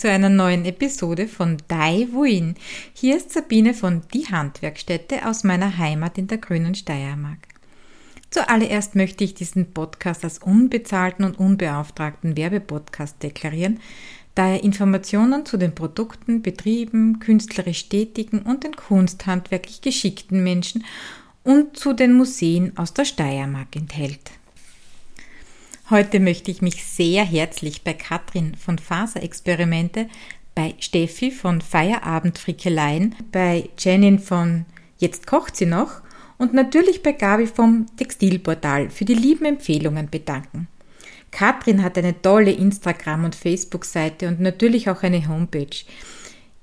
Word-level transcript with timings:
Zu 0.00 0.08
einer 0.08 0.30
neuen 0.30 0.64
Episode 0.64 1.28
von 1.28 1.58
Dai 1.68 2.08
Wuin. 2.10 2.54
Hier 2.94 3.18
ist 3.18 3.32
Sabine 3.32 3.74
von 3.74 4.00
Die 4.14 4.28
Handwerkstätte 4.28 5.28
aus 5.28 5.44
meiner 5.44 5.76
Heimat 5.76 6.16
in 6.16 6.26
der 6.26 6.38
grünen 6.38 6.74
Steiermark. 6.74 7.36
Zuallererst 8.30 8.94
möchte 8.94 9.24
ich 9.24 9.34
diesen 9.34 9.72
Podcast 9.72 10.24
als 10.24 10.38
unbezahlten 10.38 11.26
und 11.26 11.38
unbeauftragten 11.38 12.34
Werbepodcast 12.34 13.22
deklarieren, 13.22 13.78
da 14.34 14.48
er 14.48 14.64
Informationen 14.64 15.44
zu 15.44 15.58
den 15.58 15.74
Produkten, 15.74 16.40
Betrieben, 16.40 17.18
künstlerisch 17.18 17.90
tätigen 17.90 18.38
und 18.38 18.64
den 18.64 18.76
kunsthandwerklich 18.76 19.82
geschickten 19.82 20.42
Menschen 20.42 20.82
und 21.44 21.76
zu 21.76 21.92
den 21.92 22.14
Museen 22.14 22.74
aus 22.78 22.94
der 22.94 23.04
Steiermark 23.04 23.76
enthält. 23.76 24.30
Heute 25.90 26.20
möchte 26.20 26.52
ich 26.52 26.62
mich 26.62 26.84
sehr 26.84 27.24
herzlich 27.24 27.82
bei 27.82 27.94
Katrin 27.94 28.54
von 28.54 28.78
Faserexperimente, 28.78 30.06
bei 30.54 30.74
Steffi 30.78 31.32
von 31.32 31.60
Feierabendfrickeleien, 31.60 33.16
bei 33.32 33.70
Jenin 33.76 34.20
von 34.20 34.66
Jetzt 34.98 35.26
kocht 35.26 35.56
sie 35.56 35.66
noch 35.66 36.00
und 36.38 36.54
natürlich 36.54 37.02
bei 37.02 37.10
Gabi 37.10 37.48
vom 37.48 37.86
Textilportal 37.96 38.88
für 38.90 39.04
die 39.04 39.14
lieben 39.14 39.44
Empfehlungen 39.44 40.08
bedanken. 40.08 40.68
Katrin 41.32 41.82
hat 41.82 41.98
eine 41.98 42.22
tolle 42.22 42.52
Instagram- 42.52 43.24
und 43.24 43.34
Facebook-Seite 43.34 44.28
und 44.28 44.38
natürlich 44.38 44.88
auch 44.90 45.02
eine 45.02 45.26
Homepage 45.26 45.76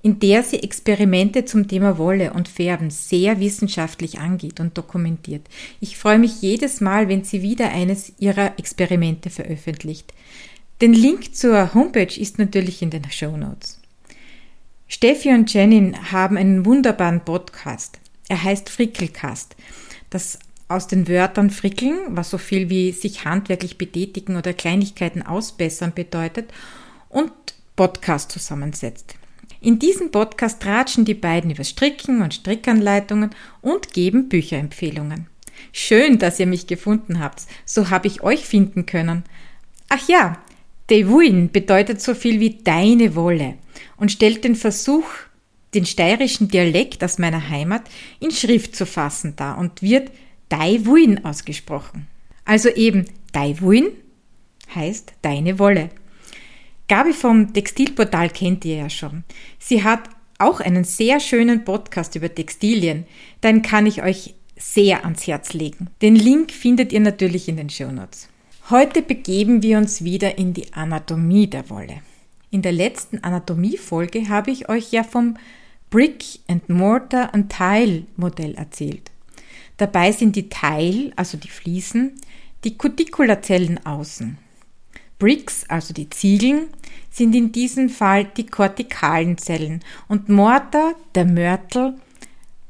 in 0.01 0.19
der 0.19 0.43
sie 0.43 0.63
Experimente 0.63 1.45
zum 1.45 1.67
Thema 1.67 1.97
Wolle 1.97 2.33
und 2.33 2.47
Färben 2.47 2.91
sehr 2.91 3.39
wissenschaftlich 3.39 4.19
angeht 4.19 4.59
und 4.59 4.77
dokumentiert. 4.77 5.47
Ich 5.79 5.97
freue 5.97 6.19
mich 6.19 6.41
jedes 6.41 6.81
Mal, 6.81 7.09
wenn 7.09 7.23
sie 7.23 7.41
wieder 7.41 7.69
eines 7.69 8.13
ihrer 8.19 8.57
Experimente 8.59 9.29
veröffentlicht. 9.29 10.13
Den 10.81 10.93
Link 10.93 11.35
zur 11.35 11.73
Homepage 11.73 12.19
ist 12.19 12.37
natürlich 12.37 12.81
in 12.81 12.91
den 12.91 13.09
Show 13.09 13.35
Notes. 13.35 13.79
Steffi 14.87 15.29
und 15.29 15.51
Jenin 15.51 16.11
haben 16.11 16.37
einen 16.37 16.65
wunderbaren 16.65 17.21
Podcast. 17.21 17.99
Er 18.29 18.43
heißt 18.43 18.69
Frickelcast. 18.69 19.55
Das 20.09 20.39
aus 20.69 20.87
den 20.87 21.07
Wörtern 21.07 21.49
frickeln, 21.49 21.97
was 22.09 22.29
so 22.29 22.37
viel 22.37 22.69
wie 22.69 22.91
sich 22.91 23.25
handwerklich 23.25 23.77
betätigen 23.77 24.35
oder 24.35 24.53
Kleinigkeiten 24.53 25.21
ausbessern 25.23 25.93
bedeutet, 25.93 26.51
und 27.09 27.31
Podcast 27.75 28.31
zusammensetzt. 28.31 29.15
In 29.59 29.79
diesem 29.79 30.11
Podcast 30.11 30.61
tratschen 30.61 31.05
die 31.05 31.13
beiden 31.13 31.51
über 31.51 31.63
Stricken 31.63 32.21
und 32.21 32.33
Strickanleitungen 32.33 33.31
und 33.61 33.93
geben 33.93 34.29
Bücherempfehlungen. 34.29 35.27
Schön, 35.71 36.19
dass 36.19 36.39
ihr 36.39 36.47
mich 36.47 36.67
gefunden 36.67 37.19
habt. 37.19 37.43
So 37.65 37.89
habe 37.89 38.07
ich 38.07 38.21
euch 38.21 38.45
finden 38.45 38.85
können. 38.85 39.23
Ach 39.89 40.07
ja, 40.07 40.37
Dewuin 40.89 41.51
bedeutet 41.51 42.01
so 42.01 42.13
viel 42.13 42.39
wie 42.39 42.59
deine 42.63 43.15
Wolle 43.15 43.55
und 43.97 44.11
stellt 44.11 44.43
den 44.43 44.55
Versuch, 44.55 45.05
den 45.73 45.85
steirischen 45.85 46.47
Dialekt 46.47 47.03
aus 47.03 47.17
meiner 47.17 47.49
Heimat 47.49 47.83
in 48.19 48.31
Schrift 48.31 48.75
zu 48.75 48.85
fassen 48.85 49.35
dar 49.35 49.57
und 49.57 49.81
wird 49.81 50.11
Daiwuin 50.49 51.25
ausgesprochen. 51.25 52.07
Also 52.45 52.69
eben 52.69 53.05
Daiwuin 53.33 53.87
heißt 54.73 55.13
deine 55.21 55.59
Wolle. 55.59 55.89
Gabi 56.87 57.11
vom 57.11 57.53
Textilportal 57.53 58.29
kennt 58.29 58.63
ihr 58.63 58.77
ja 58.77 58.89
schon. 58.89 59.25
Sie 59.59 59.83
hat 59.83 60.09
auch 60.39 60.61
einen 60.61 60.85
sehr 60.85 61.19
schönen 61.19 61.65
Podcast 61.65 62.15
über 62.15 62.33
Textilien. 62.33 63.05
Den 63.43 63.61
kann 63.61 63.85
ich 63.85 64.03
euch 64.03 64.35
sehr 64.55 65.03
ans 65.03 65.27
Herz 65.27 65.53
legen. 65.53 65.89
Den 66.01 66.15
Link 66.15 66.51
findet 66.51 66.93
ihr 66.93 67.01
natürlich 67.01 67.49
in 67.49 67.57
den 67.57 67.69
Shownotes. 67.69 68.29
Heute 68.69 69.01
begeben 69.01 69.61
wir 69.61 69.77
uns 69.77 70.03
wieder 70.03 70.37
in 70.37 70.53
die 70.53 70.73
Anatomie 70.73 71.47
der 71.47 71.69
Wolle. 71.69 72.01
In 72.51 72.61
der 72.61 72.71
letzten 72.71 73.21
Anatomiefolge 73.21 74.29
habe 74.29 74.51
ich 74.51 74.69
euch 74.69 74.91
ja 74.91 75.03
vom 75.03 75.35
Brick 75.89 76.23
and 76.47 76.69
Mortar 76.69 77.33
and 77.33 77.51
Tile 77.51 78.03
Modell 78.15 78.55
erzählt. 78.55 79.11
Dabei 79.75 80.11
sind 80.13 80.37
die 80.37 80.49
Teil, 80.49 81.11
also 81.17 81.37
die 81.37 81.49
Fliesen, 81.49 82.13
die 82.63 82.77
Cuticulazellen 82.77 83.85
außen. 83.85 84.37
Bricks, 85.19 85.65
also 85.67 85.93
die 85.93 86.09
Ziegeln, 86.09 86.67
sind 87.09 87.33
in 87.33 87.51
diesem 87.51 87.89
Fall 87.89 88.25
die 88.25 88.45
kortikalen 88.45 89.37
Zellen 89.37 89.83
und 90.07 90.29
Mortar, 90.29 90.93
der 91.15 91.25
Mörtel, 91.25 91.95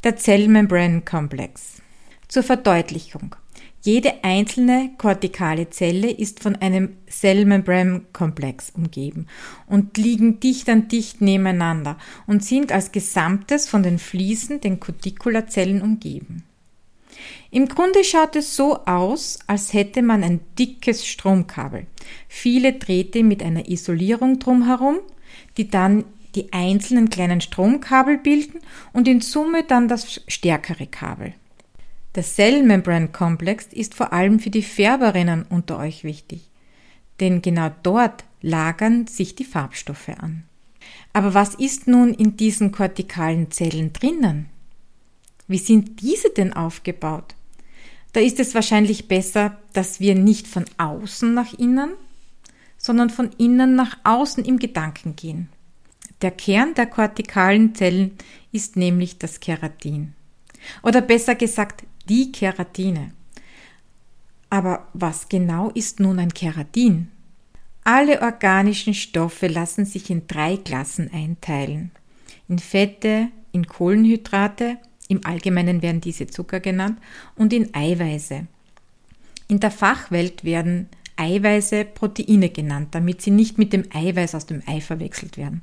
der 0.03 0.15
Zellmembranenkomplex. 0.15 1.81
Zur 2.29 2.43
Verdeutlichung. 2.43 3.35
Jede 3.81 4.23
einzelne 4.23 4.91
kortikale 4.97 5.69
Zelle 5.69 6.09
ist 6.09 6.41
von 6.41 6.55
einem 6.55 6.97
Zellmembranenkomplex 7.07 8.71
umgeben 8.71 9.27
und 9.65 9.97
liegen 9.97 10.39
dicht 10.39 10.67
an 10.69 10.87
dicht 10.87 11.21
nebeneinander 11.21 11.97
und 12.25 12.43
sind 12.43 12.71
als 12.71 12.91
Gesamtes 12.91 13.69
von 13.69 13.83
den 13.83 13.99
Fliesen, 13.99 14.59
den 14.61 14.79
Cuticulazellen 14.79 15.81
umgeben. 15.81 16.43
Im 17.51 17.67
Grunde 17.67 18.03
schaut 18.03 18.35
es 18.35 18.55
so 18.55 18.85
aus, 18.85 19.39
als 19.47 19.73
hätte 19.73 20.01
man 20.01 20.23
ein 20.23 20.39
dickes 20.57 21.05
Stromkabel, 21.05 21.87
viele 22.27 22.73
Drähte 22.73 23.23
mit 23.23 23.41
einer 23.41 23.69
Isolierung 23.69 24.39
drumherum, 24.39 24.99
die 25.57 25.69
dann 25.69 26.03
die 26.35 26.53
einzelnen 26.53 27.09
kleinen 27.09 27.41
Stromkabel 27.41 28.17
bilden 28.17 28.59
und 28.93 29.07
in 29.07 29.21
Summe 29.21 29.63
dann 29.63 29.87
das 29.87 30.21
stärkere 30.27 30.87
Kabel. 30.87 31.33
Der 32.15 32.23
Cell-Membran-Komplex 32.23 33.67
ist 33.67 33.95
vor 33.95 34.13
allem 34.13 34.39
für 34.39 34.49
die 34.49 34.63
Färberinnen 34.63 35.45
unter 35.49 35.77
euch 35.77 36.03
wichtig, 36.03 36.49
denn 37.19 37.41
genau 37.41 37.71
dort 37.83 38.23
lagern 38.41 39.07
sich 39.07 39.35
die 39.35 39.45
Farbstoffe 39.45 40.09
an. 40.09 40.43
Aber 41.13 41.33
was 41.33 41.55
ist 41.55 41.87
nun 41.87 42.13
in 42.13 42.37
diesen 42.37 42.71
kortikalen 42.71 43.51
Zellen 43.51 43.93
drinnen? 43.93 44.49
Wie 45.47 45.57
sind 45.57 46.01
diese 46.01 46.29
denn 46.29 46.53
aufgebaut? 46.53 47.35
Da 48.13 48.19
ist 48.19 48.39
es 48.39 48.55
wahrscheinlich 48.55 49.07
besser, 49.07 49.57
dass 49.73 49.99
wir 49.99 50.15
nicht 50.15 50.47
von 50.47 50.65
außen 50.77 51.33
nach 51.33 51.53
innen, 51.53 51.91
sondern 52.77 53.09
von 53.09 53.31
innen 53.37 53.75
nach 53.75 53.97
außen 54.03 54.43
im 54.45 54.59
Gedanken 54.59 55.15
gehen. 55.15 55.49
Der 56.21 56.31
Kern 56.31 56.73
der 56.73 56.87
kortikalen 56.87 57.75
Zellen 57.75 58.17
ist 58.51 58.75
nämlich 58.75 59.19
das 59.19 59.39
Keratin. 59.39 60.13
Oder 60.83 61.01
besser 61.01 61.35
gesagt, 61.35 61.83
die 62.09 62.31
Keratine. 62.31 63.11
Aber 64.49 64.87
was 64.93 65.29
genau 65.29 65.69
ist 65.71 65.99
nun 65.99 66.19
ein 66.19 66.33
Keratin? 66.33 67.11
Alle 67.83 68.21
organischen 68.21 68.93
Stoffe 68.93 69.47
lassen 69.47 69.85
sich 69.85 70.09
in 70.09 70.27
drei 70.27 70.57
Klassen 70.57 71.11
einteilen. 71.13 71.91
In 72.47 72.59
Fette, 72.59 73.27
in 73.51 73.67
Kohlenhydrate 73.67 74.77
im 75.07 75.25
Allgemeinen 75.25 75.81
werden 75.81 76.01
diese 76.01 76.27
Zucker 76.27 76.59
genannt 76.59 76.99
und 77.35 77.53
in 77.53 77.73
Eiweiße. 77.73 78.47
In 79.47 79.59
der 79.59 79.71
Fachwelt 79.71 80.43
werden 80.43 80.89
Eiweiße 81.15 81.85
Proteine 81.85 82.49
genannt, 82.49 82.89
damit 82.91 83.21
sie 83.21 83.31
nicht 83.31 83.57
mit 83.57 83.73
dem 83.73 83.85
Eiweiß 83.93 84.35
aus 84.35 84.45
dem 84.45 84.61
Ei 84.67 84.81
verwechselt 84.81 85.37
werden. 85.37 85.61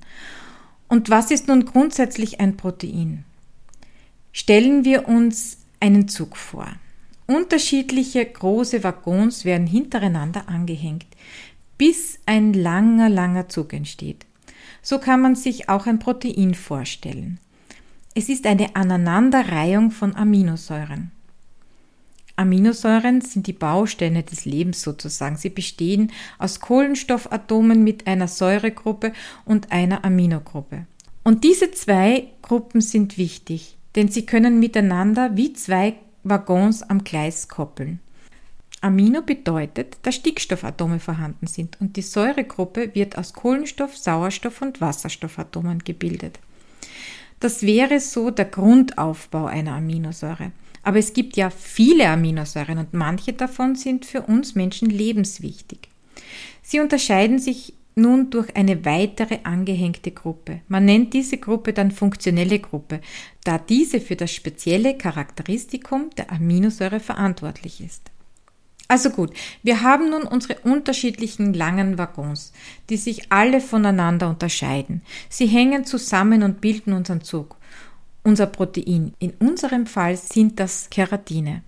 Und 0.89 1.11
was 1.11 1.31
ist 1.31 1.49
nun 1.49 1.65
grundsätzlich 1.65 2.41
ein 2.41 2.57
Protein? 2.57 3.25
Stellen 4.33 4.85
wir 4.85 5.09
uns 5.09 5.59
einen 5.81 6.09
Zug 6.09 6.37
vor. 6.37 6.67
Unterschiedliche 7.27 8.25
große 8.25 8.85
Waggons 8.85 9.45
werden 9.45 9.67
hintereinander 9.67 10.49
angehängt, 10.49 11.07
bis 11.79 12.19
ein 12.27 12.53
langer, 12.53 13.09
langer 13.09 13.49
Zug 13.49 13.73
entsteht. 13.73 14.27
So 14.83 14.99
kann 14.99 15.23
man 15.23 15.35
sich 15.35 15.69
auch 15.69 15.87
ein 15.87 15.99
Protein 15.99 16.55
vorstellen. 16.55 17.39
Es 18.17 18.29
ist 18.29 18.47
eine 18.47 18.77
Aneinanderreihung 18.77 19.91
von 19.91 20.15
Aminosäuren. 20.15 21.11
Aminosäuren 22.37 23.21
sind 23.21 23.49
die 23.49 23.53
Bausteine 23.53 24.23
des 24.23 24.45
Lebens 24.45 24.83
sozusagen. 24.83 25.37
Sie 25.37 25.49
bestehen 25.49 26.13
aus 26.39 26.61
Kohlenstoffatomen 26.61 27.83
mit 27.83 28.07
einer 28.07 28.29
Säuregruppe 28.29 29.13
und 29.45 29.73
einer 29.73 30.05
Aminogruppe. 30.05 30.87
Und 31.25 31.43
diese 31.43 31.73
zwei 31.73 32.29
Gruppen 32.41 32.81
sind 32.81 33.19
wichtig, 33.19 33.77
denn 33.97 34.09
sie 34.09 34.25
können 34.27 34.61
miteinander 34.61 35.37
wie 35.37 35.53
zwei 35.53 35.97
Waggons 36.23 36.85
am 36.85 37.03
Gleis 37.03 37.49
koppeln. 37.49 37.99
Amino 38.81 39.23
bedeutet, 39.23 39.97
dass 40.03 40.15
Stickstoffatome 40.15 41.01
vorhanden 41.01 41.49
sind 41.49 41.81
und 41.81 41.97
die 41.97 42.03
Säuregruppe 42.03 42.95
wird 42.95 43.19
aus 43.19 43.33
Kohlenstoff, 43.33 43.97
Sauerstoff 43.97 44.63
und 44.63 44.81
Wasserstoffatomen 44.81 45.81
gebildet. 45.81 46.39
Das 47.41 47.63
wäre 47.63 48.01
so 48.01 48.31
der 48.31 48.47
Grundaufbau 48.47 49.47
einer 49.47 49.75
Aminosäure. 49.75 50.53
Aber 50.83 50.99
es 50.99 51.13
gibt 51.13 51.37
ja 51.37 51.51
viele 51.51 52.09
Aminosäuren 52.09 52.79
und 52.79 52.93
manche 52.93 53.33
davon 53.33 53.75
sind 53.75 54.05
für 54.05 54.23
uns 54.23 54.55
Menschen 54.55 54.91
lebenswichtig. 54.91 55.89
Sie 56.63 56.81
unterscheiden 56.81 57.39
sich 57.39 57.75
nun 57.97 58.31
durch 58.31 58.55
eine 58.57 58.85
weitere 58.85 59.39
angehängte 59.45 60.11
Gruppe. 60.11 60.61
Man 60.69 60.85
nennt 60.85 61.15
diese 61.15 61.39
Gruppe 61.39 61.73
dann 61.73 61.91
funktionelle 61.91 62.59
Gruppe, 62.59 63.01
da 63.45 63.59
diese 63.59 64.01
für 64.01 64.17
das 64.17 64.33
spezielle 64.33 64.97
Charakteristikum 64.97 66.11
der 66.17 66.33
Aminosäure 66.33 67.01
verantwortlich 67.01 67.81
ist. 67.81 68.11
Also 68.87 69.11
gut, 69.11 69.33
wir 69.63 69.81
haben 69.81 70.11
nun 70.11 70.25
unsere 70.25 70.59
unterschiedlichen 70.61 71.55
langen 71.55 71.97
Waggons, 71.97 72.53
die 72.91 72.99
sich 72.99 73.33
alle 73.33 73.61
voneinander 73.61 74.29
unterscheiden. 74.29 75.03
Sie 75.31 75.47
hängen 75.47 75.85
zusammen 75.85 76.43
und 76.43 76.61
bilden 76.61 76.93
unseren 76.93 77.23
Zug, 77.23 77.57
unser 78.23 78.47
Protein. 78.47 79.15
In 79.19 79.33
unserem 79.39 79.87
Fall 79.87 80.17
sind 80.17 80.61
das 80.61 80.91
Keratine. 80.91 81.63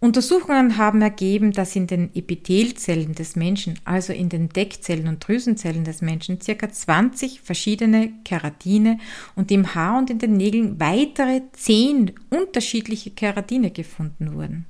Untersuchungen 0.00 0.78
haben 0.78 1.02
ergeben, 1.02 1.52
dass 1.52 1.74
in 1.74 1.88
den 1.88 2.14
Epithelzellen 2.14 3.14
des 3.14 3.34
Menschen, 3.34 3.80
also 3.84 4.12
in 4.12 4.28
den 4.28 4.48
Deckzellen 4.48 5.08
und 5.08 5.26
Drüsenzellen 5.26 5.82
des 5.82 6.02
Menschen, 6.02 6.40
circa 6.40 6.70
20 6.70 7.40
verschiedene 7.40 8.12
Keratine 8.24 8.98
und 9.34 9.50
im 9.50 9.74
Haar 9.74 9.98
und 9.98 10.08
in 10.08 10.20
den 10.20 10.36
Nägeln 10.36 10.78
weitere 10.78 11.42
10 11.52 12.12
unterschiedliche 12.30 13.10
Keratine 13.10 13.72
gefunden 13.72 14.34
wurden. 14.34 14.66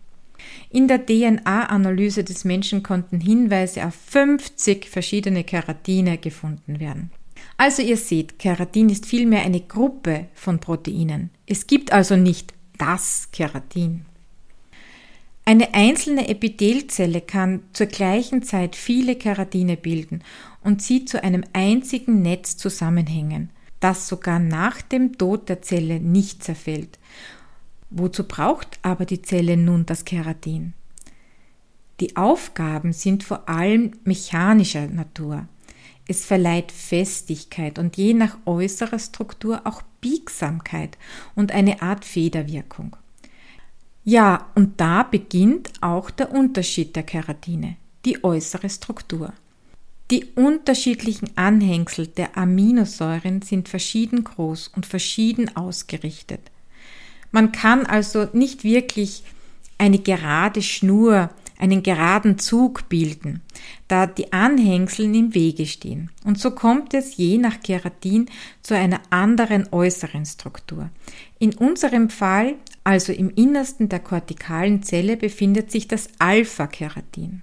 In 0.71 0.89
der 0.89 1.05
DNA-Analyse 1.05 2.25
des 2.25 2.45
Menschen 2.45 2.83
konnten 2.83 3.21
Hinweise 3.21 3.87
auf 3.87 3.95
50 3.95 4.89
verschiedene 4.89 5.45
Keratine 5.45 6.19
gefunden 6.19 6.81
werden. 6.81 7.11
Also 7.57 7.83
ihr 7.83 7.97
seht, 7.97 8.39
Keratin 8.39 8.89
ist 8.89 9.07
vielmehr 9.07 9.43
eine 9.43 9.61
Gruppe 9.61 10.27
von 10.35 10.61
Proteinen. 10.61 11.31
Es 11.47 11.67
gibt 11.67 11.93
also 11.93 12.17
nicht 12.17 12.55
das 12.79 13.29
Keratin. 13.33 14.05
Eine 15.45 15.73
einzelne 15.73 16.29
Epithelzelle 16.29 17.23
kann 17.23 17.63
zur 17.73 17.87
gleichen 17.87 18.43
Zeit 18.43 18.77
viele 18.77 19.17
Keratine 19.17 19.79
bilden 19.79 20.23
und 20.63 20.83
sie 20.83 21.07
zu 21.07 21.23
einem 21.25 21.43
einzigen 21.55 22.21
Netz 22.21 22.59
zusammenhängen, 22.59 23.49
das 23.81 24.09
sogar 24.09 24.39
nach 24.39 24.83
dem 24.83 25.17
Tod 25.17 25.49
der 25.49 25.63
Zelle 25.63 26.01
nicht 26.01 26.45
zerfällt. 26.45 26.98
Wozu 27.91 28.25
braucht 28.25 28.79
aber 28.83 29.07
die 29.07 29.23
Zelle 29.23 29.57
nun 29.57 29.87
das 29.87 30.05
Keratin? 30.05 30.75
Die 32.01 32.17
Aufgaben 32.17 32.93
sind 32.93 33.25
vor 33.25 33.49
allem 33.49 33.93
mechanischer 34.05 34.87
Natur. 34.87 35.49
Es 36.07 36.25
verleiht 36.25 36.71
Festigkeit 36.71 37.79
und 37.79 37.97
je 37.97 38.15
nach 38.15 38.37
äußerer 38.47 38.99
Struktur 38.99 39.63
auch 39.65 39.83
Biegsamkeit 40.01 40.97
und 41.35 41.53
eine 41.53 41.83
Art 41.83 42.05
Federwirkung. 42.05 42.97
Ja, 44.05 44.47
und 44.55 44.81
da 44.81 45.03
beginnt 45.03 45.71
auch 45.83 46.11
der 46.11 46.33
Unterschied 46.33 46.97
der 46.97 47.03
Keratine, 47.03 47.77
die 48.05 48.25
äußere 48.25 48.71
Struktur. 48.71 49.35
Die 50.11 50.25
unterschiedlichen 50.37 51.37
Anhängsel 51.37 52.07
der 52.07 52.39
Aminosäuren 52.39 53.43
sind 53.43 53.69
verschieden 53.69 54.25
groß 54.25 54.69
und 54.69 54.87
verschieden 54.87 55.55
ausgerichtet. 55.57 56.41
Man 57.31 57.53
kann 57.53 57.87
also 57.87 58.29
nicht 58.33 58.65
wirklich 58.65 59.23
eine 59.79 59.99
gerade 59.99 60.63
Schnur, 60.63 61.31
einen 61.59 61.83
geraden 61.83 62.39
Zug 62.39 62.89
bilden, 62.89 63.43
da 63.89 64.07
die 64.07 64.33
Anhängsel 64.33 65.13
im 65.15 65.35
Wege 65.35 65.67
stehen. 65.67 66.11
Und 66.25 66.39
so 66.39 66.53
kommt 66.53 66.95
es 66.95 67.17
je 67.17 67.37
nach 67.39 67.61
Keratin 67.61 68.27
zu 68.63 68.75
einer 68.75 69.01
anderen 69.11 69.69
äußeren 69.73 70.25
Struktur. 70.25 70.91
In 71.41 71.55
unserem 71.55 72.11
Fall 72.11 72.55
also 72.89 73.13
im 73.13 73.29
Innersten 73.29 73.91
der 73.91 73.99
kortikalen 73.99 74.83
Zelle 74.83 75.19
befindet 75.19 75.71
sich 75.71 75.89
das 75.89 76.09
Alpha-Keratin. 76.19 77.43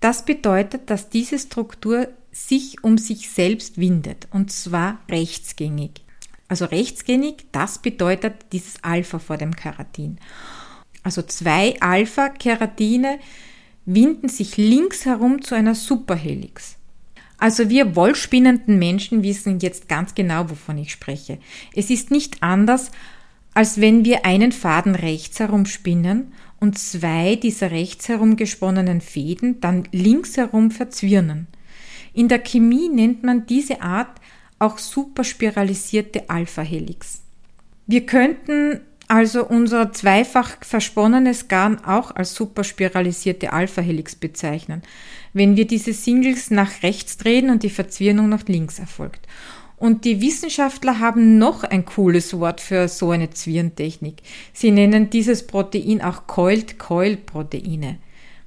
Das 0.00 0.26
bedeutet, 0.26 0.90
dass 0.90 1.08
diese 1.08 1.38
Struktur 1.38 2.08
sich 2.32 2.84
um 2.84 2.98
sich 2.98 3.30
selbst 3.30 3.78
windet, 3.78 4.28
und 4.30 4.52
zwar 4.52 4.98
rechtsgängig. 5.08 6.02
Also 6.48 6.64
rechtsgängig, 6.64 7.46
das 7.52 7.78
bedeutet 7.78 8.34
dieses 8.52 8.82
Alpha 8.82 9.18
vor 9.18 9.36
dem 9.36 9.54
Keratin. 9.54 10.18
Also 11.02 11.22
zwei 11.22 11.80
Alpha-Keratine 11.80 13.18
winden 13.84 14.28
sich 14.28 14.56
links 14.56 15.04
herum 15.04 15.42
zu 15.42 15.54
einer 15.54 15.74
Superhelix. 15.74 16.76
Also 17.38 17.68
wir 17.68 17.94
wollspinnenden 17.94 18.78
Menschen 18.78 19.22
wissen 19.22 19.60
jetzt 19.60 19.88
ganz 19.88 20.14
genau, 20.14 20.50
wovon 20.50 20.76
ich 20.78 20.90
spreche. 20.90 21.38
Es 21.74 21.88
ist 21.88 22.10
nicht 22.10 22.42
anders, 22.42 22.90
als 23.54 23.80
wenn 23.80 24.04
wir 24.04 24.24
einen 24.24 24.52
Faden 24.52 24.94
rechts 24.94 25.38
herum 25.38 25.64
spinnen 25.64 26.32
und 26.60 26.78
zwei 26.78 27.36
dieser 27.36 27.70
rechts 27.70 28.08
herum 28.08 28.36
gesponnenen 28.36 29.00
Fäden 29.00 29.60
dann 29.60 29.84
links 29.92 30.36
herum 30.36 30.70
verzwirnen. 30.70 31.46
In 32.12 32.28
der 32.28 32.40
Chemie 32.40 32.88
nennt 32.88 33.22
man 33.22 33.46
diese 33.46 33.80
Art 33.80 34.17
auch 34.58 34.78
superspiralisierte 34.78 36.28
Alpha-Helix. 36.30 37.22
Wir 37.86 38.04
könnten 38.06 38.80
also 39.08 39.46
unser 39.46 39.92
zweifach 39.92 40.58
versponnenes 40.60 41.48
Garn 41.48 41.82
auch 41.84 42.14
als 42.14 42.34
superspiralisierte 42.34 43.52
Alpha-Helix 43.52 44.16
bezeichnen, 44.16 44.82
wenn 45.32 45.56
wir 45.56 45.66
diese 45.66 45.94
Singles 45.94 46.50
nach 46.50 46.82
rechts 46.82 47.16
drehen 47.16 47.48
und 47.48 47.62
die 47.62 47.70
Verzwirnung 47.70 48.28
nach 48.28 48.46
links 48.46 48.78
erfolgt. 48.78 49.26
Und 49.78 50.04
die 50.04 50.20
Wissenschaftler 50.20 50.98
haben 50.98 51.38
noch 51.38 51.62
ein 51.62 51.84
cooles 51.84 52.38
Wort 52.38 52.60
für 52.60 52.88
so 52.88 53.10
eine 53.10 53.30
Zwirntechnik. 53.30 54.16
Sie 54.52 54.72
nennen 54.72 55.08
dieses 55.08 55.46
Protein 55.46 56.02
auch 56.02 56.26
Coiled-Coil-Proteine, 56.26 57.98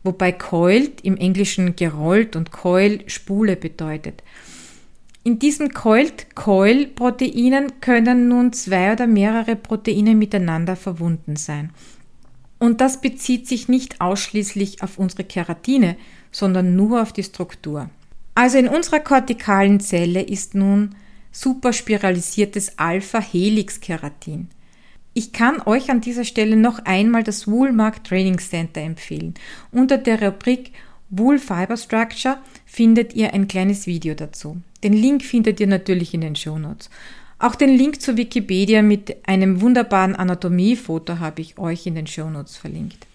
wobei 0.03 0.33
Coiled 0.33 1.01
im 1.01 1.15
Englischen 1.17 1.75
gerollt 1.75 2.35
und 2.35 2.51
Coil 2.51 2.99
Spule 3.07 3.55
bedeutet. 3.55 4.21
In 5.23 5.37
diesen 5.37 5.71
Coiled-Coil-Proteinen 5.71 7.79
können 7.79 8.27
nun 8.27 8.53
zwei 8.53 8.93
oder 8.93 9.05
mehrere 9.05 9.55
Proteine 9.55 10.15
miteinander 10.15 10.75
verbunden 10.75 11.35
sein. 11.35 11.69
Und 12.57 12.81
das 12.81 13.01
bezieht 13.01 13.47
sich 13.47 13.67
nicht 13.67 14.01
ausschließlich 14.01 14.81
auf 14.81 14.97
unsere 14.97 15.23
Keratine, 15.23 15.95
sondern 16.31 16.75
nur 16.75 17.03
auf 17.03 17.13
die 17.13 17.23
Struktur. 17.23 17.91
Also 18.33 18.57
in 18.57 18.67
unserer 18.67 18.99
kortikalen 18.99 19.79
Zelle 19.79 20.23
ist 20.23 20.55
nun 20.55 20.95
superspiralisiertes 21.31 22.79
Alpha-Helix-Keratin. 22.79 24.47
Ich 25.13 25.33
kann 25.33 25.61
euch 25.65 25.91
an 25.91 26.01
dieser 26.01 26.23
Stelle 26.23 26.55
noch 26.55 26.79
einmal 26.85 27.23
das 27.23 27.47
Woolmark 27.47 28.03
Training 28.03 28.39
Center 28.39 28.81
empfehlen. 28.81 29.33
Unter 29.71 29.97
der 29.97 30.21
Rubrik 30.21 30.71
Wool 31.11 31.39
Fiber 31.39 31.75
Structure 31.75 32.39
findet 32.65 33.13
ihr 33.13 33.33
ein 33.33 33.47
kleines 33.47 33.85
Video 33.85 34.15
dazu. 34.15 34.61
Den 34.81 34.93
Link 34.93 35.23
findet 35.23 35.59
ihr 35.59 35.67
natürlich 35.67 36.13
in 36.13 36.21
den 36.21 36.37
Show 36.37 36.57
Notes. 36.57 36.89
Auch 37.37 37.55
den 37.55 37.75
Link 37.75 38.01
zu 38.01 38.15
Wikipedia 38.17 38.81
mit 38.81 39.27
einem 39.27 39.61
wunderbaren 39.61 40.15
Anatomiefoto 40.15 41.19
habe 41.19 41.41
ich 41.41 41.57
euch 41.57 41.85
in 41.85 41.95
den 41.95 42.07
Show 42.07 42.29
Notes 42.29 42.55
verlinkt. 42.55 43.07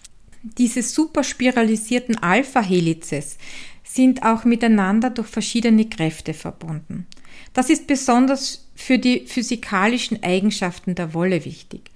Diese 0.43 0.83
superspiralisierten 0.83 2.17
Alpha-Helices 2.17 3.37
sind 3.83 4.21
auch 4.23 4.45
miteinander 4.45 5.09
durch 5.09 5.27
verschiedene 5.27 5.89
Kräfte 5.89 6.33
verbunden. 6.33 7.07
Das 7.53 7.69
ist 7.69 7.87
besonders 7.87 8.67
für 8.75 8.99
die 8.99 9.25
physikalischen 9.25 10.21
Eigenschaften 10.21 10.93
der 10.93 11.13
Wolle 11.13 11.45
wichtig. 11.45 11.89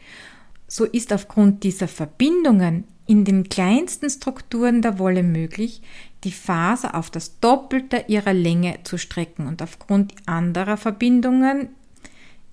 So 0.68 0.86
ist 0.86 1.14
aufgrund 1.14 1.64
dieser 1.64 1.88
Verbindungen 1.88 2.86
in 3.12 3.26
den 3.26 3.50
kleinsten 3.50 4.10
Strukturen 4.10 4.82
der 4.82 4.98
Wolle 4.98 5.22
möglich, 5.22 5.82
die 6.24 6.32
Faser 6.32 6.96
auf 6.96 7.10
das 7.10 7.42
Doppelte 7.42 8.06
ihrer 8.08 8.32
Länge 8.32 8.80
zu 8.86 8.98
strecken 8.98 9.48
und 9.48 9.62
aufgrund 9.62 10.14
anderer 10.28 10.78
Verbindungen 10.78 11.68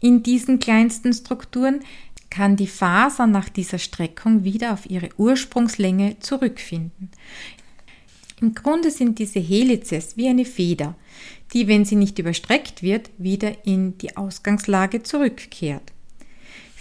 in 0.01 0.25
diesen 0.25 0.59
kleinsten 0.59 1.13
Strukturen 1.13 1.79
kann 2.29 2.57
die 2.57 2.67
Faser 2.67 3.29
nach 3.29 3.49
dieser 3.49 3.79
Streckung 3.79 4.43
wieder 4.43 4.73
auf 4.73 4.91
ihre 4.91 5.11
Ursprungslänge 5.17 6.19
zurückfinden. 6.19 7.13
Im 8.41 8.53
Grunde 8.53 8.91
sind 8.91 9.21
diese 9.21 9.39
Helices 9.39 10.17
wie 10.17 10.27
eine 10.27 10.45
Feder, 10.45 10.97
die, 11.53 11.69
wenn 11.69 11.85
sie 11.85 11.95
nicht 11.95 12.19
überstreckt 12.19 12.83
wird, 12.83 13.11
wieder 13.17 13.65
in 13.65 13.97
die 13.99 14.17
Ausgangslage 14.17 15.05
zurückkehrt. 15.05 15.93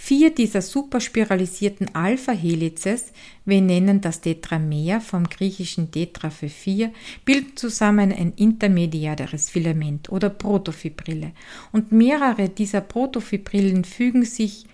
Vier 0.08 0.34
dieser 0.34 0.62
superspiralisierten 0.62 1.94
Alpha-Helices, 1.94 3.12
wir 3.44 3.60
nennen 3.60 4.00
das 4.00 4.22
Tetramer 4.22 5.02
vom 5.02 5.24
griechischen 5.24 5.90
Tetra 5.90 6.30
für 6.30 6.48
vier, 6.48 6.94
bilden 7.26 7.58
zusammen 7.58 8.10
ein 8.10 8.32
intermediäres 8.32 9.50
Filament 9.50 10.08
oder 10.08 10.30
Protofibrille. 10.30 11.32
Und 11.72 11.92
mehrere 11.92 12.48
dieser 12.48 12.80
Protofibrillen 12.80 13.84
fügen 13.84 14.24
sich 14.24 14.64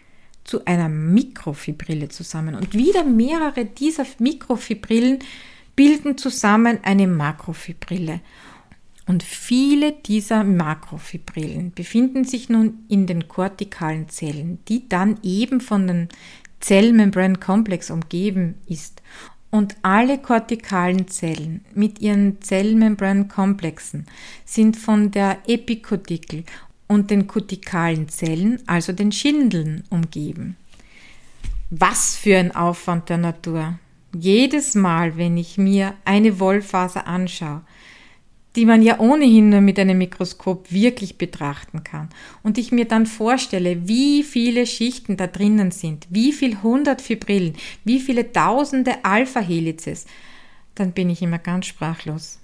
zu 0.45 0.64
einer 0.67 0.88
Mikrofibrille 0.88 2.11
zusammen. 2.11 2.55
Und 2.55 2.73
wieder 2.73 3.03
mehrere 3.03 3.64
dieser 3.64 4.07
Mikrofibrillen 4.21 5.19
bilden 5.75 6.17
zusammen 6.17 6.79
eine 6.85 7.09
Makrofibrille. 7.09 8.21
Und 9.06 9.23
viele 9.23 9.92
dieser 9.92 10.44
Makrofibrillen 10.44 11.73
befinden 11.73 12.25
sich 12.25 12.49
nun 12.49 12.84
in 12.88 13.06
den 13.06 13.28
kortikalen 13.28 14.08
Zellen, 14.08 14.58
die 14.68 14.88
dann 14.88 15.18
eben 15.23 15.61
von 15.61 15.87
den 15.87 16.08
Zellmembrankomplex 16.61 17.90
umgeben 17.90 18.54
ist. 18.66 19.02
Und 19.50 19.76
alle 19.82 20.18
kortikalen 20.18 21.06
Zellen 21.06 21.64
mit 21.75 22.00
ihren 22.00 22.40
Zellmembrankomplexen 22.40 24.06
sind 24.44 24.76
von 24.76 25.11
der 25.11 25.38
Epikutikel 25.46 26.44
und 26.88 27.11
den 27.11 27.26
kutikalen 27.26 28.08
Zellen, 28.08 28.61
also 28.66 28.92
den 28.92 29.12
Schindeln, 29.12 29.84
umgeben. 29.90 30.56
Was 31.70 32.16
für 32.16 32.38
ein 32.38 32.56
Aufwand 32.56 33.08
der 33.11 33.18
Natur! 33.18 33.78
Jedes 34.16 34.75
Mal, 34.75 35.16
wenn 35.16 35.37
ich 35.37 35.58
mir 35.58 35.94
eine 36.04 36.38
Wollfaser 36.40 37.06
anschaue, 37.06 37.62
die 38.56 38.66
man 38.66 38.82
ja 38.82 39.00
ohnehin 39.00 39.49
nur 39.49 39.61
mit 39.61 39.78
einem 39.78 39.99
Mikroskop 39.99 40.70
wirklich 40.70 41.18
betrachten 41.18 41.82
kann. 41.82 42.08
Und 42.42 42.56
ich 42.56 42.70
mir 42.70 42.84
dann 42.84 43.06
vorstelle, 43.06 43.88
wie 43.88 44.23
viele 44.23 44.66
Schichten 44.66 45.16
da 45.16 45.26
drinnen 45.26 45.70
sind, 45.70 46.06
wie 46.11 46.32
viel 46.32 46.62
hundert 46.62 47.00
Fibrillen, 47.00 47.54
wie 47.84 48.00
viele 48.00 48.32
tausende 48.32 49.04
Alpha-Helices, 49.04 50.06
dann 50.75 50.92
bin 50.92 51.11
ich 51.11 51.23
immer 51.23 51.38
ganz 51.38 51.66
sprachlos. 51.66 52.38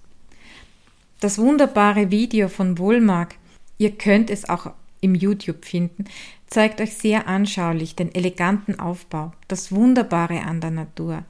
Das 1.21 1.39
wunderbare 1.39 2.11
Video 2.11 2.49
von 2.49 2.79
Wohlmark, 2.79 3.37
ihr 3.79 3.93
könnt 3.93 4.31
es 4.31 4.49
auch 4.49 4.73
im 5.01 5.15
YouTube 5.15 5.65
finden, 5.65 6.05
zeigt 6.47 6.81
euch 6.81 6.95
sehr 6.95 7.29
anschaulich 7.29 7.95
den 7.95 8.15
eleganten 8.15 8.81
Aufbau, 8.81 9.33
das 9.47 9.71
Wunderbare 9.71 10.41
an 10.43 10.61
der 10.61 10.71
Natur. 10.71 11.25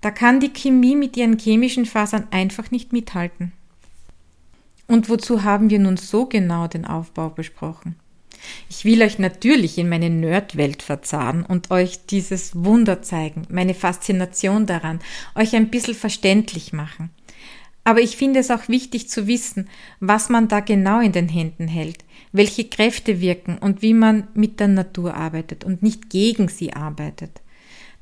Da 0.00 0.10
kann 0.10 0.40
die 0.40 0.52
Chemie 0.52 0.94
mit 0.94 1.16
ihren 1.16 1.38
chemischen 1.38 1.86
Fasern 1.86 2.28
einfach 2.30 2.70
nicht 2.70 2.92
mithalten. 2.92 3.52
Und 4.88 5.10
wozu 5.10 5.44
haben 5.44 5.68
wir 5.70 5.78
nun 5.78 5.98
so 5.98 6.26
genau 6.26 6.66
den 6.66 6.86
Aufbau 6.86 7.28
besprochen? 7.28 7.96
Ich 8.70 8.84
will 8.84 9.02
euch 9.02 9.18
natürlich 9.18 9.76
in 9.76 9.88
meine 9.88 10.08
Nerdwelt 10.08 10.82
verzahnen 10.82 11.44
und 11.44 11.70
euch 11.70 12.06
dieses 12.06 12.64
Wunder 12.64 13.02
zeigen, 13.02 13.42
meine 13.50 13.74
Faszination 13.74 14.64
daran, 14.64 15.00
euch 15.34 15.54
ein 15.54 15.68
bisschen 15.68 15.94
verständlich 15.94 16.72
machen. 16.72 17.10
Aber 17.84 18.00
ich 18.00 18.16
finde 18.16 18.40
es 18.40 18.50
auch 18.50 18.68
wichtig 18.68 19.08
zu 19.08 19.26
wissen, 19.26 19.68
was 20.00 20.30
man 20.30 20.48
da 20.48 20.60
genau 20.60 21.00
in 21.00 21.12
den 21.12 21.28
Händen 21.28 21.68
hält, 21.68 22.04
welche 22.32 22.64
Kräfte 22.64 23.20
wirken 23.20 23.58
und 23.58 23.82
wie 23.82 23.94
man 23.94 24.28
mit 24.34 24.60
der 24.60 24.68
Natur 24.68 25.14
arbeitet 25.14 25.64
und 25.64 25.82
nicht 25.82 26.08
gegen 26.08 26.48
sie 26.48 26.72
arbeitet. 26.72 27.40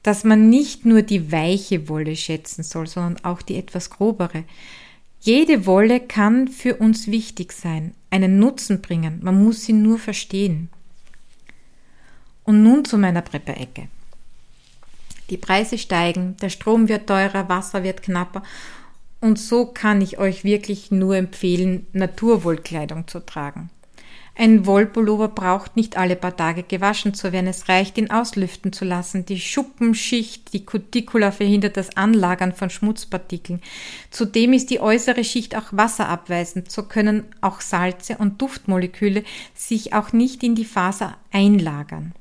Dass 0.02 0.22
man 0.22 0.48
nicht 0.50 0.86
nur 0.86 1.02
die 1.02 1.32
weiche 1.32 1.88
Wolle 1.88 2.14
schätzen 2.14 2.62
soll, 2.62 2.86
sondern 2.86 3.24
auch 3.24 3.42
die 3.42 3.56
etwas 3.56 3.90
grobere, 3.90 4.44
jede 5.26 5.66
Wolle 5.66 5.98
kann 5.98 6.46
für 6.46 6.76
uns 6.76 7.08
wichtig 7.08 7.52
sein, 7.52 7.94
einen 8.10 8.38
Nutzen 8.38 8.80
bringen, 8.80 9.18
man 9.22 9.42
muss 9.42 9.64
sie 9.64 9.72
nur 9.72 9.98
verstehen. 9.98 10.68
Und 12.44 12.62
nun 12.62 12.84
zu 12.84 12.96
meiner 12.96 13.22
Prepper-Ecke. 13.22 13.88
Die 15.28 15.36
Preise 15.36 15.78
steigen, 15.78 16.36
der 16.40 16.48
Strom 16.48 16.88
wird 16.88 17.08
teurer, 17.08 17.48
Wasser 17.48 17.82
wird 17.82 18.02
knapper 18.02 18.44
und 19.20 19.40
so 19.40 19.66
kann 19.66 20.00
ich 20.00 20.18
euch 20.18 20.44
wirklich 20.44 20.92
nur 20.92 21.16
empfehlen, 21.16 21.88
Naturwollkleidung 21.92 23.08
zu 23.08 23.18
tragen. 23.18 23.70
Ein 24.38 24.66
Wollpullover 24.66 25.28
braucht 25.28 25.76
nicht 25.76 25.96
alle 25.96 26.14
paar 26.14 26.36
Tage 26.36 26.62
gewaschen 26.62 27.14
zu 27.14 27.32
werden. 27.32 27.46
Es 27.46 27.70
reicht, 27.70 27.96
ihn 27.96 28.10
auslüften 28.10 28.70
zu 28.70 28.84
lassen. 28.84 29.24
Die 29.24 29.40
Schuppenschicht, 29.40 30.52
die 30.52 30.66
Cuticula 30.66 31.30
verhindert 31.30 31.78
das 31.78 31.96
Anlagern 31.96 32.52
von 32.52 32.68
Schmutzpartikeln. 32.68 33.62
Zudem 34.10 34.52
ist 34.52 34.68
die 34.68 34.80
äußere 34.80 35.24
Schicht 35.24 35.56
auch 35.56 35.72
wasserabweisend. 35.72 36.70
So 36.70 36.82
können 36.82 37.24
auch 37.40 37.62
Salze 37.62 38.18
und 38.18 38.42
Duftmoleküle 38.42 39.24
sich 39.54 39.94
auch 39.94 40.12
nicht 40.12 40.42
in 40.42 40.54
die 40.54 40.66
Faser 40.66 41.16
einlagern. 41.32 42.12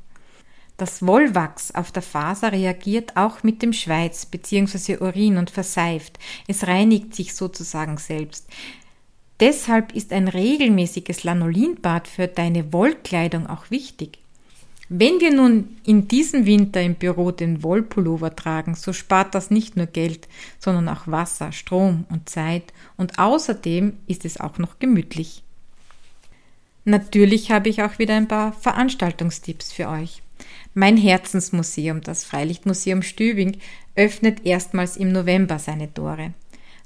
Das 0.77 1.05
Wollwachs 1.05 1.71
auf 1.71 1.91
der 1.91 2.01
Faser 2.01 2.53
reagiert 2.53 3.17
auch 3.17 3.43
mit 3.43 3.61
dem 3.61 3.73
Schweiß 3.73 4.27
bzw. 4.27 4.97
Urin 4.99 5.37
und 5.37 5.49
verseift. 5.49 6.17
Es 6.47 6.65
reinigt 6.65 7.13
sich 7.13 7.33
sozusagen 7.33 7.97
selbst. 7.97 8.47
Deshalb 9.39 9.93
ist 9.93 10.13
ein 10.13 10.27
regelmäßiges 10.27 11.23
Lanolinbad 11.23 12.07
für 12.07 12.27
deine 12.27 12.71
Wollkleidung 12.71 13.47
auch 13.47 13.69
wichtig. 13.69 14.19
Wenn 14.87 15.19
wir 15.19 15.33
nun 15.33 15.77
in 15.83 16.07
diesem 16.07 16.45
Winter 16.45 16.81
im 16.81 16.93
Büro 16.95 17.31
den 17.31 17.63
Wollpullover 17.63 18.35
tragen, 18.35 18.75
so 18.75 18.93
spart 18.93 19.33
das 19.33 19.49
nicht 19.49 19.75
nur 19.75 19.87
Geld, 19.87 20.27
sondern 20.59 20.87
auch 20.89 21.07
Wasser, 21.07 21.51
Strom 21.51 22.05
und 22.09 22.29
Zeit 22.29 22.71
und 22.95 23.17
außerdem 23.17 23.93
ist 24.05 24.25
es 24.25 24.39
auch 24.39 24.59
noch 24.59 24.77
gemütlich. 24.77 25.41
Natürlich 26.83 27.49
habe 27.49 27.67
ich 27.69 27.81
auch 27.81 27.97
wieder 27.97 28.15
ein 28.15 28.27
paar 28.27 28.53
Veranstaltungstipps 28.53 29.71
für 29.71 29.89
euch. 29.89 30.21
Mein 30.75 30.97
Herzensmuseum, 30.97 32.01
das 32.01 32.23
Freilichtmuseum 32.23 33.01
Stübing, 33.01 33.57
öffnet 33.95 34.45
erstmals 34.45 34.97
im 34.97 35.11
November 35.11 35.57
seine 35.57 35.91
Tore. 35.91 36.33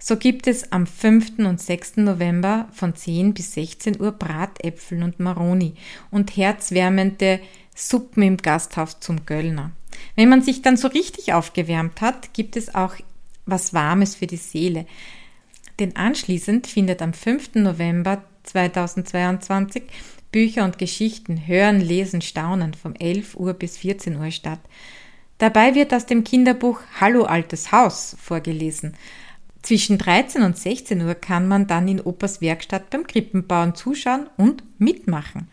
So 0.02 0.16
gibt 0.16 0.48
es 0.48 0.72
am 0.72 0.88
5. 0.88 1.40
und 1.40 1.60
6. 1.60 1.98
November 1.98 2.70
von 2.72 2.96
10 2.96 3.34
bis 3.34 3.54
16 3.54 4.00
Uhr 4.00 4.14
Bratäpfel 4.14 5.04
und 5.04 5.20
Maroni 5.20 5.74
und 6.10 6.38
herzwärmende 6.38 7.42
Suppen 7.76 8.24
im 8.24 8.38
Gasthaus 8.38 9.02
zum 9.02 9.26
Göllner. 9.26 9.72
Wenn 10.16 10.30
man 10.30 10.42
sich 10.42 10.62
dann 10.62 10.78
so 10.78 10.88
richtig 10.88 11.34
aufgewärmt 11.34 12.00
hat, 12.00 12.34
gibt 12.34 12.56
es 12.56 12.74
auch 12.74 12.96
was 13.46 13.74
Warmes 13.74 14.16
für 14.16 14.28
die 14.28 14.38
Seele. 14.38 14.86
Denn 15.80 15.96
anschließend 15.98 16.68
findet 16.68 17.02
am 17.02 17.14
5. 17.14 17.56
November 17.56 18.24
2022 18.44 19.84
Bücher 20.32 20.64
und 20.64 20.78
Geschichten, 20.78 21.48
Hören, 21.48 21.82
Lesen, 21.82 22.22
Staunen 22.22 22.74
vom 22.74 22.96
11 22.96 23.36
Uhr 23.36 23.54
bis 23.54 23.78
14 23.78 24.16
Uhr 24.16 24.32
statt. 24.32 24.60
Dabei 25.40 25.74
wird 25.76 25.94
aus 25.94 26.06
dem 26.06 26.24
Kinderbuch 26.24 26.80
Hallo 27.00 27.24
altes 27.24 27.72
Haus 27.72 28.16
vorgelesen. 28.22 28.96
Zwischen 29.62 29.98
13 29.98 30.42
und 30.44 30.58
16 30.58 31.02
Uhr 31.02 31.16
kann 31.16 31.48
man 31.48 31.68
dann 31.68 31.88
in 31.88 32.02
Opas 32.02 32.42
Werkstatt 32.42 32.90
beim 32.90 33.06
Krippenbauen 33.06 33.76
zuschauen 33.76 34.28
und 34.38 34.64
mitmachen. 34.80 35.48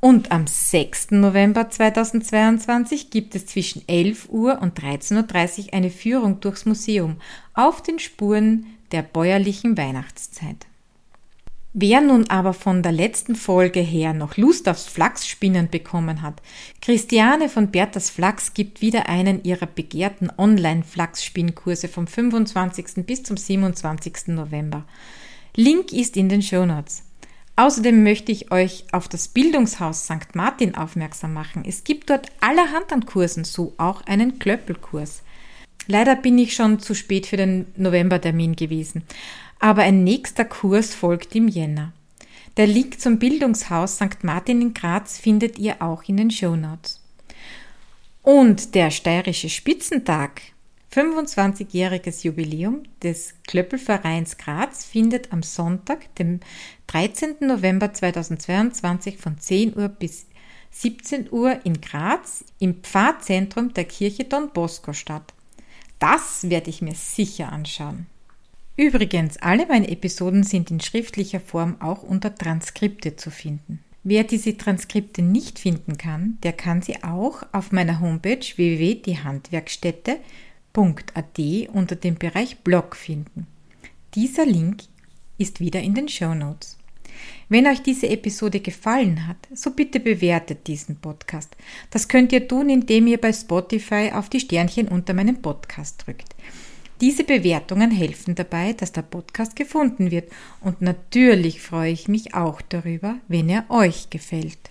Und 0.00 0.30
am 0.30 0.46
6. 0.46 1.12
November 1.12 1.70
2022 1.70 3.10
gibt 3.10 3.34
es 3.34 3.46
zwischen 3.46 3.82
11 3.88 4.28
Uhr 4.28 4.60
und 4.60 4.78
13.30 4.78 5.66
Uhr 5.66 5.74
eine 5.74 5.90
Führung 5.90 6.40
durchs 6.40 6.66
Museum 6.66 7.16
auf 7.54 7.82
den 7.82 7.98
Spuren 7.98 8.66
der 8.92 9.02
bäuerlichen 9.02 9.76
Weihnachtszeit. 9.76 10.66
Wer 11.78 12.00
nun 12.00 12.26
aber 12.30 12.54
von 12.54 12.82
der 12.82 12.92
letzten 12.92 13.34
Folge 13.34 13.80
her 13.80 14.14
noch 14.14 14.38
Lust 14.38 14.66
aufs 14.66 14.86
Flachsspinnen 14.86 15.68
bekommen 15.68 16.22
hat, 16.22 16.40
Christiane 16.80 17.50
von 17.50 17.70
Berthas 17.70 18.08
Flachs 18.08 18.54
gibt 18.54 18.80
wieder 18.80 19.10
einen 19.10 19.44
ihrer 19.44 19.66
begehrten 19.66 20.30
Online-Flachsspinnkurse 20.38 21.88
vom 21.88 22.06
25. 22.06 23.04
bis 23.04 23.24
zum 23.24 23.36
27. 23.36 24.28
November. 24.28 24.84
Link 25.54 25.92
ist 25.92 26.16
in 26.16 26.30
den 26.30 26.40
Shownotes. 26.40 27.02
Außerdem 27.56 28.02
möchte 28.02 28.32
ich 28.32 28.50
euch 28.50 28.84
auf 28.92 29.06
das 29.06 29.28
Bildungshaus 29.28 30.04
St. 30.04 30.34
Martin 30.34 30.76
aufmerksam 30.76 31.34
machen. 31.34 31.62
Es 31.66 31.84
gibt 31.84 32.08
dort 32.08 32.28
allerhand 32.40 32.90
an 32.90 33.04
Kursen, 33.04 33.44
so 33.44 33.74
auch 33.76 34.00
einen 34.06 34.38
Klöppelkurs. 34.38 35.20
Leider 35.88 36.16
bin 36.16 36.38
ich 36.38 36.54
schon 36.54 36.80
zu 36.80 36.94
spät 36.94 37.26
für 37.26 37.36
den 37.36 37.66
Novembertermin 37.76 38.56
gewesen 38.56 39.04
aber 39.58 39.82
ein 39.82 40.04
nächster 40.04 40.44
Kurs 40.44 40.94
folgt 40.94 41.34
im 41.34 41.48
Jänner. 41.48 41.92
Der 42.56 42.66
Link 42.66 43.00
zum 43.00 43.18
Bildungshaus 43.18 43.96
St. 43.96 44.22
Martin 44.22 44.62
in 44.62 44.74
Graz 44.74 45.18
findet 45.18 45.58
ihr 45.58 45.82
auch 45.82 46.04
in 46.04 46.16
den 46.16 46.30
Shownotes. 46.30 47.00
Und 48.22 48.74
der 48.74 48.90
steirische 48.90 49.50
Spitzentag, 49.50 50.40
25-jähriges 50.92 52.24
Jubiläum 52.24 52.84
des 53.02 53.34
Klöppelvereins 53.46 54.38
Graz, 54.38 54.84
findet 54.84 55.32
am 55.32 55.42
Sonntag, 55.42 56.14
dem 56.16 56.40
13. 56.86 57.36
November 57.40 57.92
2022 57.92 59.18
von 59.18 59.38
10 59.38 59.76
Uhr 59.76 59.88
bis 59.88 60.26
17 60.70 61.30
Uhr 61.30 61.60
in 61.64 61.80
Graz 61.80 62.44
im 62.58 62.82
Pfarrzentrum 62.82 63.74
der 63.74 63.84
Kirche 63.84 64.24
Don 64.24 64.50
Bosco 64.50 64.92
statt. 64.92 65.34
Das 65.98 66.48
werde 66.48 66.70
ich 66.70 66.82
mir 66.82 66.94
sicher 66.94 67.52
anschauen. 67.52 68.06
Übrigens, 68.76 69.38
alle 69.38 69.66
meine 69.66 69.88
Episoden 69.88 70.42
sind 70.42 70.70
in 70.70 70.80
schriftlicher 70.80 71.40
Form 71.40 71.80
auch 71.80 72.02
unter 72.02 72.34
Transkripte 72.34 73.16
zu 73.16 73.30
finden. 73.30 73.80
Wer 74.04 74.24
diese 74.24 74.56
Transkripte 74.56 75.22
nicht 75.22 75.58
finden 75.58 75.98
kann, 75.98 76.38
der 76.42 76.52
kann 76.52 76.82
sie 76.82 77.02
auch 77.02 77.42
auf 77.52 77.72
meiner 77.72 78.00
Homepage 78.00 78.38
www.diehandwerkstätte.at 78.38 80.18
unter 81.72 81.96
dem 81.96 82.16
Bereich 82.16 82.58
Blog 82.58 82.94
finden. 82.94 83.46
Dieser 84.14 84.46
Link 84.46 84.82
ist 85.38 85.60
wieder 85.60 85.80
in 85.80 85.94
den 85.94 86.08
Show 86.08 86.34
Notes. 86.34 86.76
Wenn 87.48 87.66
euch 87.66 87.82
diese 87.82 88.08
Episode 88.08 88.60
gefallen 88.60 89.26
hat, 89.26 89.36
so 89.54 89.70
bitte 89.70 90.00
bewertet 90.00 90.66
diesen 90.66 90.96
Podcast. 90.96 91.56
Das 91.90 92.08
könnt 92.08 92.32
ihr 92.32 92.46
tun, 92.46 92.68
indem 92.68 93.06
ihr 93.06 93.20
bei 93.20 93.32
Spotify 93.32 94.10
auf 94.12 94.28
die 94.28 94.40
Sternchen 94.40 94.88
unter 94.88 95.14
meinem 95.14 95.40
Podcast 95.40 96.06
drückt. 96.06 96.34
Diese 97.02 97.24
Bewertungen 97.24 97.90
helfen 97.90 98.34
dabei, 98.34 98.72
dass 98.72 98.90
der 98.90 99.02
Podcast 99.02 99.54
gefunden 99.54 100.10
wird 100.10 100.30
und 100.62 100.80
natürlich 100.80 101.60
freue 101.60 101.92
ich 101.92 102.08
mich 102.08 102.34
auch 102.34 102.62
darüber, 102.62 103.16
wenn 103.28 103.50
er 103.50 103.66
euch 103.68 104.08
gefällt. 104.08 104.70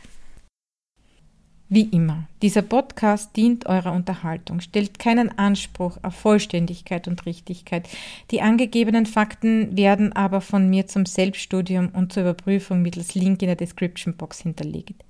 Wie 1.69 1.89
immer, 1.89 2.27
dieser 2.41 2.63
Podcast 2.63 3.35
dient 3.35 3.67
eurer 3.67 3.91
Unterhaltung, 3.91 4.59
stellt 4.59 4.97
keinen 4.97 5.37
Anspruch 5.37 5.97
auf 6.01 6.15
Vollständigkeit 6.15 7.07
und 7.07 7.25
Richtigkeit. 7.27 7.87
Die 8.31 8.41
angegebenen 8.41 9.05
Fakten 9.05 9.75
werden 9.77 10.13
aber 10.13 10.41
von 10.41 10.67
mir 10.69 10.87
zum 10.87 11.05
Selbststudium 11.05 11.89
und 11.89 12.13
zur 12.13 12.23
Überprüfung 12.23 12.81
mittels 12.81 13.13
Link 13.13 13.41
in 13.41 13.47
der 13.47 13.55
Description 13.55 14.15
Box 14.15 14.41
hinterlegt. 14.41 15.03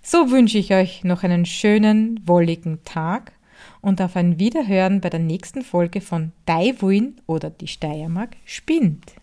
So 0.00 0.30
wünsche 0.30 0.58
ich 0.58 0.72
euch 0.72 1.02
noch 1.02 1.22
einen 1.22 1.44
schönen, 1.44 2.20
wolligen 2.24 2.82
Tag 2.84 3.32
und 3.80 4.00
auf 4.00 4.16
ein 4.16 4.38
Wiederhören 4.38 5.00
bei 5.00 5.10
der 5.10 5.20
nächsten 5.20 5.62
Folge 5.62 6.00
von 6.00 6.32
Daiwuin 6.46 7.16
oder 7.26 7.50
die 7.50 7.68
Steiermark 7.68 8.36
spinnt. 8.44 9.14